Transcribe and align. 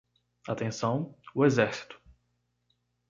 Atenção, 0.47 1.15
o 1.35 1.45
exército! 1.45 1.95